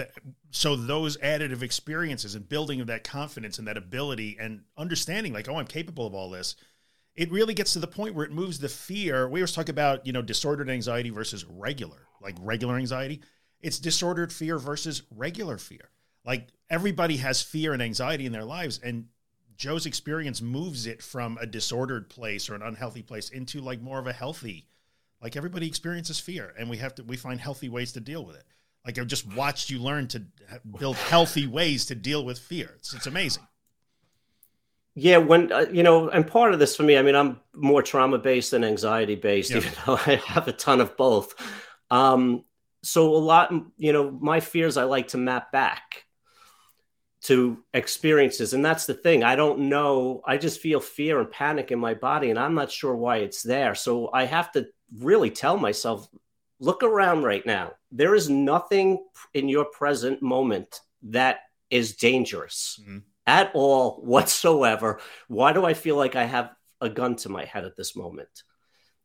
[0.50, 5.48] so those additive experiences and building of that confidence and that ability and understanding, like,
[5.48, 6.56] oh, I'm capable of all this.
[7.16, 9.30] It really gets to the point where it moves the fear.
[9.30, 13.22] We always talk about you know disordered anxiety versus regular, like regular anxiety.
[13.62, 15.92] It's disordered fear versus regular fear
[16.28, 19.06] like everybody has fear and anxiety in their lives and
[19.56, 23.98] joe's experience moves it from a disordered place or an unhealthy place into like more
[23.98, 24.68] of a healthy
[25.22, 28.36] like everybody experiences fear and we have to we find healthy ways to deal with
[28.36, 28.44] it.
[28.86, 30.24] Like i've just watched you learn to
[30.80, 32.72] build healthy ways to deal with fear.
[32.78, 33.48] It's, it's amazing.
[34.96, 37.84] Yeah when uh, you know and part of this for me i mean i'm more
[37.84, 39.58] trauma based than anxiety based yeah.
[39.58, 41.36] even though i have a ton of both.
[41.90, 42.44] Um
[42.84, 46.06] so a lot you know my fears i like to map back
[47.24, 48.54] to experiences.
[48.54, 49.24] And that's the thing.
[49.24, 50.22] I don't know.
[50.26, 53.42] I just feel fear and panic in my body, and I'm not sure why it's
[53.42, 53.76] there.
[53.76, 54.68] So I have to
[55.00, 56.08] really tell myself
[56.60, 57.74] look around right now.
[57.92, 59.04] There is nothing
[59.34, 63.00] in your present moment that is dangerous mm-hmm.
[63.26, 65.00] at all whatsoever.
[65.28, 66.52] Why do I feel like I have
[66.82, 68.44] a gun to my head at this moment?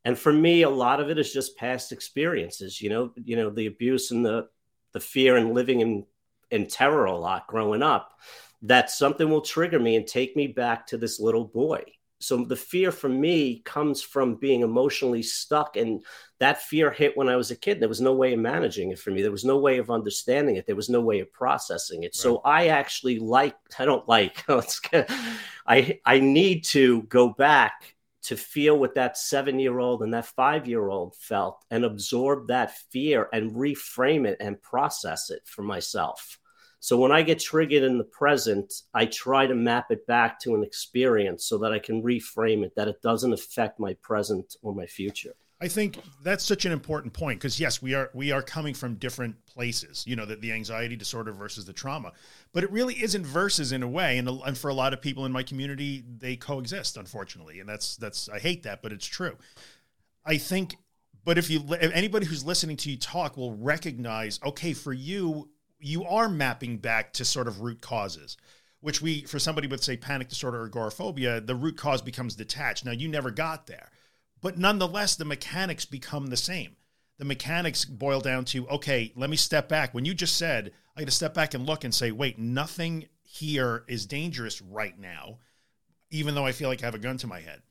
[0.05, 3.49] And for me, a lot of it is just past experiences, you know, you know,
[3.49, 4.47] the abuse and the
[4.91, 6.05] the fear and living in
[6.53, 8.11] in terror a lot growing up,
[8.61, 11.83] that something will trigger me and take me back to this little boy.
[12.19, 15.75] So the fear for me comes from being emotionally stuck.
[15.75, 16.05] And
[16.39, 17.81] that fear hit when I was a kid.
[17.81, 19.21] There was no way of managing it for me.
[19.21, 20.65] There was no way of understanding it.
[20.65, 22.07] There was no way of processing it.
[22.07, 22.15] Right.
[22.15, 24.45] So I actually like, I don't like,
[25.67, 30.25] I, I need to go back to feel what that seven year old and that
[30.25, 35.61] five year old felt and absorb that fear and reframe it and process it for
[35.61, 36.39] myself.
[36.83, 40.53] So when I get triggered in the present, I try to map it back to
[40.53, 44.75] an experience so that I can reframe it, that it doesn't affect my present or
[44.75, 45.33] my future.
[45.61, 48.95] I think that's such an important point because yes, we are we are coming from
[48.95, 50.03] different places.
[50.05, 52.11] You know, the, the anxiety disorder versus the trauma,
[52.51, 54.17] but it really isn't versus in a way.
[54.17, 57.95] And, and for a lot of people in my community, they coexist, unfortunately, and that's
[57.95, 59.37] that's I hate that, but it's true.
[60.25, 60.75] I think,
[61.23, 65.47] but if you if anybody who's listening to you talk will recognize, okay, for you,
[65.83, 68.37] you are mapping back to sort of root causes
[68.83, 72.83] which we for somebody with say panic disorder or agoraphobia the root cause becomes detached.
[72.83, 73.89] Now you never got there.
[74.41, 76.75] But nonetheless the mechanics become the same.
[77.17, 79.93] The mechanics boil down to okay let me step back.
[79.93, 83.07] When you just said i got to step back and look and say wait nothing
[83.23, 85.39] here is dangerous right now
[86.11, 87.61] even though i feel like i have a gun to my head.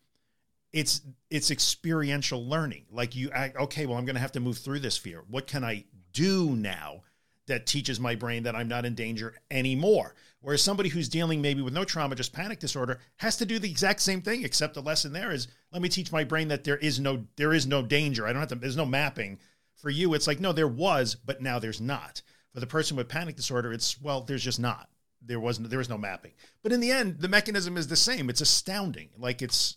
[0.73, 2.87] It's it's experiential learning.
[2.91, 5.23] Like you okay well i'm going to have to move through this fear.
[5.29, 7.03] What can i do now
[7.47, 10.15] that teaches my brain that I'm not in danger anymore.
[10.41, 13.71] Whereas somebody who's dealing maybe with no trauma, just panic disorder, has to do the
[13.71, 16.79] exact same thing, except the lesson there is let me teach my brain that there
[16.79, 18.27] is no there is no danger.
[18.27, 19.39] I don't have to there's no mapping.
[19.77, 22.23] For you, it's like, no, there was, but now there's not.
[22.55, 24.89] For the person with panic disorder, it's well, there's just not.
[25.25, 26.33] There wasn't there was no mapping.
[26.63, 28.29] But in the end, the mechanism is the same.
[28.29, 29.11] It's astounding.
[29.19, 29.77] Like it's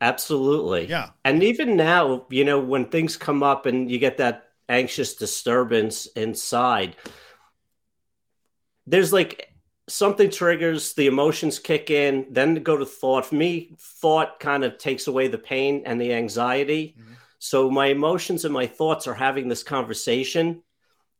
[0.00, 0.86] Absolutely.
[0.86, 1.10] Yeah.
[1.24, 6.06] And even now, you know, when things come up and you get that anxious disturbance
[6.06, 6.96] inside,
[8.86, 9.52] there's like
[9.88, 13.26] something triggers, the emotions kick in, then go to thought.
[13.26, 16.96] For me, thought kind of takes away the pain and the anxiety.
[16.98, 17.12] Mm-hmm.
[17.38, 20.62] So my emotions and my thoughts are having this conversation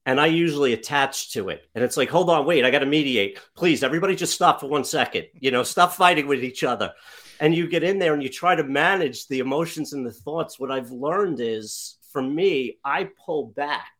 [0.06, 1.68] and I usually attach to it.
[1.74, 3.40] And it's like, hold on, wait, I got to mediate.
[3.56, 5.26] Please, everybody just stop for one second.
[5.34, 6.92] You know, stop fighting with each other.
[7.40, 10.60] And you get in there and you try to manage the emotions and the thoughts.
[10.60, 13.92] What I've learned is for me, I pull back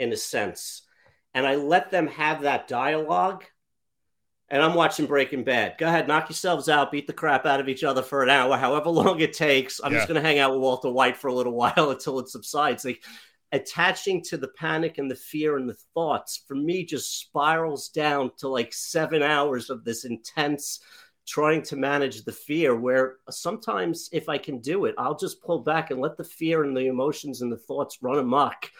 [0.00, 0.82] in a sense
[1.32, 3.44] and I let them have that dialogue.
[4.48, 5.76] And I'm watching Breaking Bad.
[5.78, 8.56] Go ahead, knock yourselves out, beat the crap out of each other for an hour,
[8.56, 9.80] however long it takes.
[9.80, 9.98] I'm yeah.
[9.98, 12.84] just going to hang out with Walter White for a little while until it subsides.
[12.84, 13.04] Like
[13.52, 18.32] attaching to the panic and the fear and the thoughts for me just spirals down
[18.38, 20.80] to like seven hours of this intense
[21.26, 25.58] trying to manage the fear where sometimes if I can do it, I'll just pull
[25.60, 28.70] back and let the fear and the emotions and the thoughts run amok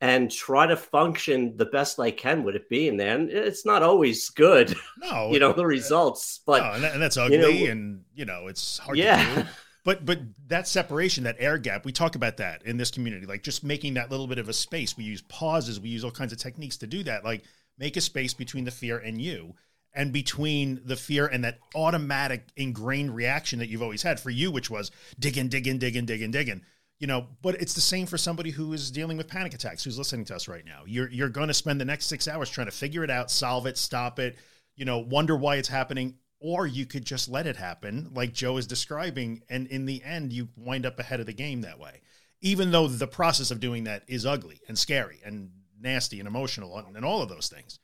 [0.00, 3.16] and try to function the best I can with it being there.
[3.16, 4.74] And it's not always good.
[4.98, 7.72] No, you know, the uh, results, but no, and, that, and, that's ugly you know,
[7.72, 9.46] and you know, it's hard yeah.
[9.84, 13.42] But but that separation, that air gap, we talk about that in this community, like
[13.42, 14.96] just making that little bit of a space.
[14.96, 17.22] We use pauses, we use all kinds of techniques to do that.
[17.22, 17.44] Like
[17.78, 19.54] make a space between the fear and you
[19.94, 24.50] and between the fear and that automatic ingrained reaction that you've always had for you,
[24.50, 26.62] which was digging, digging, digging, digging, digging.
[26.98, 29.98] You know, but it's the same for somebody who is dealing with panic attacks, who's
[29.98, 30.82] listening to us right now.
[30.86, 33.66] You're you're going to spend the next six hours trying to figure it out, solve
[33.66, 34.36] it, stop it.
[34.76, 38.56] You know, wonder why it's happening, or you could just let it happen, like Joe
[38.56, 42.00] is describing, and in the end, you wind up ahead of the game that way.
[42.40, 46.76] Even though the process of doing that is ugly and scary and nasty and emotional
[46.76, 47.78] and, and all of those things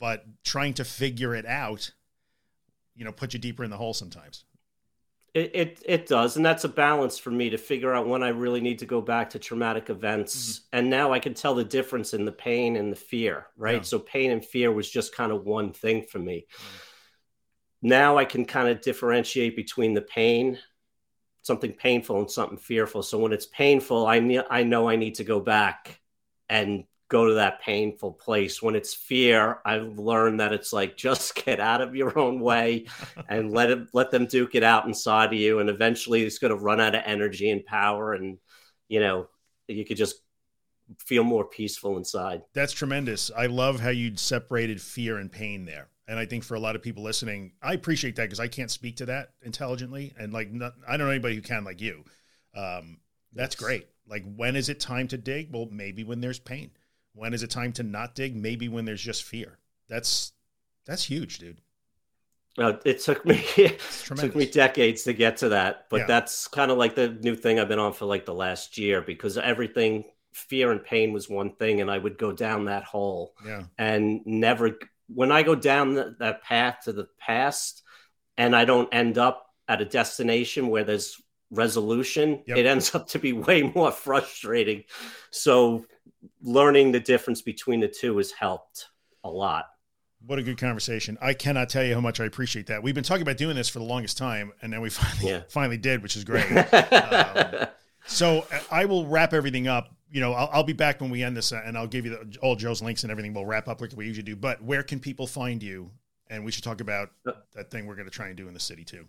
[0.00, 1.92] but trying to figure it out,
[2.96, 4.44] you know, put you deeper in the hole sometimes.
[5.32, 8.30] It, it, it does, and that's a balance for me to figure out when I
[8.30, 10.34] really need to go back to traumatic events.
[10.34, 10.78] Mm-hmm.
[10.78, 13.76] And now I can tell the difference in the pain and the fear, right?
[13.76, 13.82] Yeah.
[13.82, 16.46] So pain and fear was just kind of one thing for me.
[16.52, 17.88] Mm-hmm.
[17.88, 20.58] Now I can kind of differentiate between the pain,
[21.42, 23.04] something painful, and something fearful.
[23.04, 26.00] So when it's painful, I ne- I know I need to go back
[26.48, 28.62] and go to that painful place.
[28.62, 32.86] When it's fear, I've learned that it's like just get out of your own way
[33.28, 35.58] and let it let them duke it out inside of you.
[35.58, 38.38] And eventually it's gonna run out of energy and power and
[38.88, 39.28] you know,
[39.68, 40.16] you could just
[40.98, 42.42] feel more peaceful inside.
[42.54, 43.30] That's tremendous.
[43.36, 45.88] I love how you separated fear and pain there.
[46.08, 48.70] And I think for a lot of people listening, I appreciate that because I can't
[48.70, 50.12] speak to that intelligently.
[50.18, 52.02] And like, not, I don't know anybody who can like you.
[52.56, 52.98] Um,
[53.32, 53.62] that's yes.
[53.62, 53.88] great.
[54.08, 55.50] Like, when is it time to dig?
[55.52, 56.72] Well, maybe when there's pain.
[57.14, 58.36] When is it time to not dig?
[58.36, 59.58] Maybe when there's just fear.
[59.88, 60.32] That's
[60.86, 61.60] that's huge, dude.
[62.58, 63.80] Uh, it took me it
[64.16, 66.06] took me decades to get to that, but yeah.
[66.06, 69.02] that's kind of like the new thing I've been on for like the last year
[69.02, 73.34] because everything fear and pain was one thing, and I would go down that hole,
[73.44, 74.78] yeah, and never.
[75.12, 77.82] When I go down the, that path to the past,
[78.36, 81.20] and I don't end up at a destination where there's
[81.50, 82.58] resolution, yep.
[82.58, 84.84] it ends up to be way more frustrating.
[85.30, 85.84] So
[86.42, 88.86] learning the difference between the two has helped
[89.24, 89.66] a lot.
[90.26, 91.16] What a good conversation.
[91.20, 92.82] I cannot tell you how much I appreciate that.
[92.82, 95.42] We've been talking about doing this for the longest time, and then we finally yeah.
[95.48, 96.44] finally did, which is great.
[96.92, 97.66] um,
[98.06, 99.94] so uh, I will wrap everything up.
[100.10, 102.10] You know, I'll, I'll be back when we end this, uh, and I'll give you
[102.10, 103.32] the, all Joe's links and everything.
[103.32, 104.36] We'll wrap up like we usually do.
[104.36, 105.90] But where can people find you?
[106.28, 108.54] And we should talk about uh, that thing we're going to try and do in
[108.54, 109.06] the city too.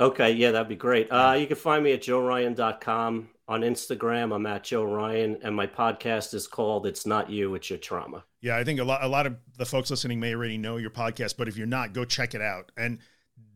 [0.00, 1.08] Okay, yeah, that'd be great.
[1.10, 3.28] Uh, you can find me at joeryan.com.
[3.52, 7.68] On Instagram, I'm at Joe Ryan, and my podcast is called It's Not You, It's
[7.68, 8.24] Your Trauma.
[8.40, 10.88] Yeah, I think a lot, a lot of the folks listening may already know your
[10.88, 12.72] podcast, but if you're not, go check it out.
[12.78, 12.98] And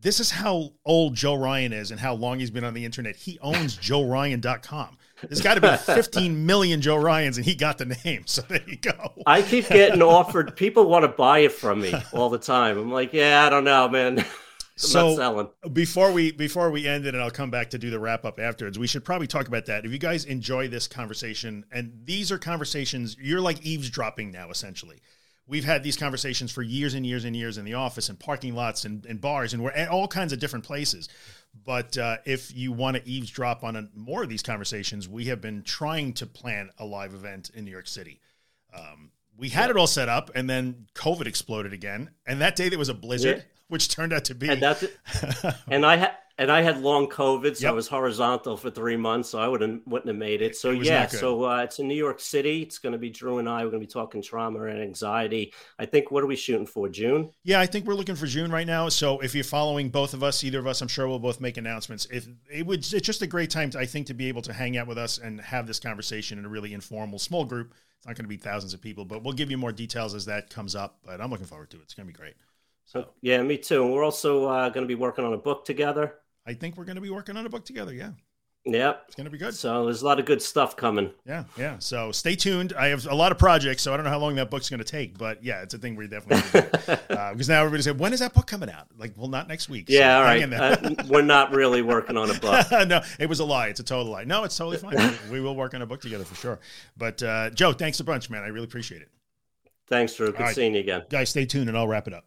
[0.02, 3.16] this is how old Joe Ryan is and how long he's been on the internet.
[3.16, 4.98] He owns joeryan.com.
[5.22, 8.24] There's got to be 15 million Joe Ryans, and he got the name.
[8.26, 9.14] So there you go.
[9.24, 12.76] I keep getting offered, people want to buy it from me all the time.
[12.76, 14.22] I'm like, yeah, I don't know, man.
[14.76, 15.16] So
[15.72, 18.38] before we before we end it, and I'll come back to do the wrap up
[18.38, 18.78] afterwards.
[18.78, 19.84] We should probably talk about that.
[19.84, 25.00] If you guys enjoy this conversation, and these are conversations, you're like eavesdropping now, essentially.
[25.48, 28.54] We've had these conversations for years and years and years in the office and parking
[28.54, 31.08] lots and, and bars, and we're at all kinds of different places.
[31.64, 35.40] But uh, if you want to eavesdrop on a, more of these conversations, we have
[35.40, 38.20] been trying to plan a live event in New York City.
[38.74, 42.10] Um, we had it all set up, and then COVID exploded again.
[42.26, 43.42] And that day there was a blizzard, Yeah.
[43.68, 44.48] Which turned out to be.
[44.48, 44.96] And that's it.
[45.68, 47.72] and I had and I had long COVID, so Yep.
[47.72, 50.54] I was horizontal for three months, so I wouldn't wouldn't have made it.
[50.54, 52.62] So It yeah, so uh, it's in New York City.
[52.62, 53.64] It's going to be Drew and I.
[53.64, 55.54] We're going to be talking trauma and anxiety.
[55.78, 56.88] I think what are we shooting for?
[56.88, 57.30] June.
[57.42, 58.88] Yeah, I think we're looking for June right now.
[58.90, 61.56] So if you're following both of us, either of us, I'm sure we'll both make
[61.56, 62.06] announcements.
[62.10, 64.52] If it would, it's just a great time, to, I think, to be able to
[64.52, 67.72] hang out with us and have this conversation in a really informal, small group.
[67.96, 70.26] It's not going to be thousands of people, but we'll give you more details as
[70.26, 70.98] that comes up.
[71.02, 71.82] But I'm looking forward to it.
[71.84, 72.34] It's going to be great.
[72.86, 73.82] So Yeah, me too.
[73.84, 76.14] And we're also uh, going to be working on a book together.
[76.46, 77.92] I think we're going to be working on a book together.
[77.92, 78.10] Yeah,
[78.64, 79.02] Yep.
[79.08, 79.54] it's going to be good.
[79.54, 81.10] So there's a lot of good stuff coming.
[81.24, 81.76] Yeah, yeah.
[81.80, 82.72] So stay tuned.
[82.78, 84.78] I have a lot of projects, so I don't know how long that book's going
[84.78, 86.92] to take, but yeah, it's a thing we're definitely going to do.
[87.16, 88.86] Uh, because now everybody said, when is that book coming out?
[88.98, 89.86] Like, well, not next week.
[89.88, 90.60] Yeah, all hang right.
[91.00, 92.66] Uh, we're not really working on a book.
[92.88, 93.68] no, it was a lie.
[93.68, 94.24] It's a total lie.
[94.24, 94.96] No, it's totally fine.
[95.30, 96.60] we, we will work on a book together for sure.
[96.96, 98.42] But uh, Joe, thanks a bunch, man.
[98.42, 99.08] I really appreciate it.
[99.88, 100.26] Thanks, Drew.
[100.26, 100.54] Good All right.
[100.54, 101.04] seeing you again.
[101.08, 102.26] Guys, stay tuned and I'll wrap it up.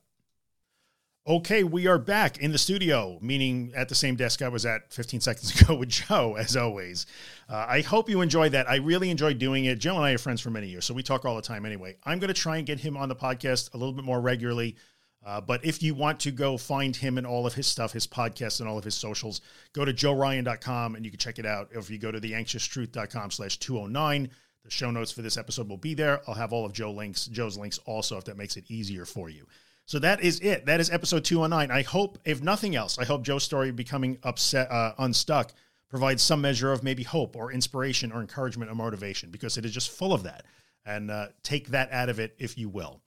[1.29, 4.91] Okay, we are back in the studio, meaning at the same desk I was at
[4.91, 7.05] 15 seconds ago with Joe, as always.
[7.47, 8.67] Uh, I hope you enjoyed that.
[8.67, 9.77] I really enjoyed doing it.
[9.77, 11.97] Joe and I are friends for many years, so we talk all the time anyway.
[12.03, 14.75] I'm going to try and get him on the podcast a little bit more regularly.
[15.23, 18.07] Uh, but if you want to go find him and all of his stuff, his
[18.07, 19.41] podcasts and all of his socials,
[19.73, 21.69] go to joeryan.com and you can check it out.
[21.73, 24.31] If you go to theanxioustruth.com slash 209,
[24.63, 26.21] the show notes for this episode will be there.
[26.27, 29.29] I'll have all of Joe links, Joe's links also, if that makes it easier for
[29.29, 29.45] you.
[29.89, 30.67] So that is it.
[30.67, 31.71] That is episode 209.
[31.71, 35.51] I hope, if nothing else, I hope Joe's story becoming upset, uh, unstuck
[35.89, 39.71] provides some measure of maybe hope or inspiration or encouragement or motivation because it is
[39.71, 40.45] just full of that.
[40.85, 43.01] And uh, take that out of it if you will.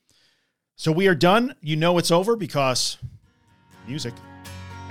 [0.75, 1.55] So we are done.
[1.61, 2.99] You know it's over because
[3.87, 4.15] music.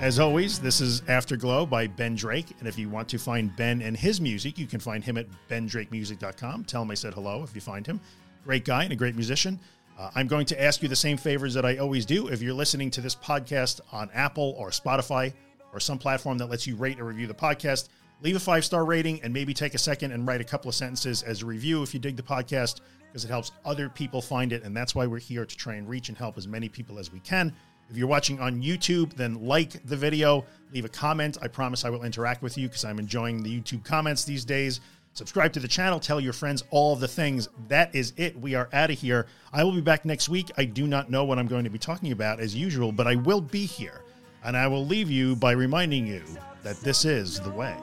[0.00, 2.46] As always, this is Afterglow by Ben Drake.
[2.58, 5.26] And if you want to find Ben and his music, you can find him at
[5.50, 6.64] bendrakemusic.com.
[6.64, 8.00] Tell him I said hello if you find him.
[8.44, 9.60] Great guy and a great musician.
[9.98, 12.28] Uh, I'm going to ask you the same favors that I always do.
[12.28, 15.32] If you're listening to this podcast on Apple or Spotify
[15.72, 17.88] or some platform that lets you rate or review the podcast,
[18.22, 20.74] leave a five star rating and maybe take a second and write a couple of
[20.74, 24.52] sentences as a review if you dig the podcast because it helps other people find
[24.52, 24.62] it.
[24.64, 27.12] And that's why we're here to try and reach and help as many people as
[27.12, 27.54] we can.
[27.90, 31.36] If you're watching on YouTube, then like the video, leave a comment.
[31.42, 34.80] I promise I will interact with you because I'm enjoying the YouTube comments these days.
[35.14, 37.48] Subscribe to the channel, tell your friends all the things.
[37.68, 38.38] That is it.
[38.40, 39.26] We are out of here.
[39.52, 40.50] I will be back next week.
[40.56, 43.16] I do not know what I'm going to be talking about as usual, but I
[43.16, 44.00] will be here.
[44.42, 46.22] And I will leave you by reminding you
[46.62, 47.76] that this is the way.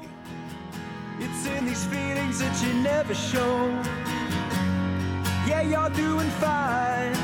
[1.20, 3.68] It's in these feelings that you never show.
[5.48, 7.16] Yeah, you're doing fine.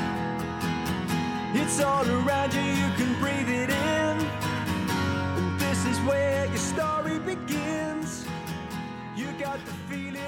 [1.55, 4.27] It's all around you, you can breathe it in.
[5.37, 8.25] And this is where your story begins.
[9.15, 9.71] You got the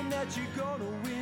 [0.09, 1.16] that you're gonna win.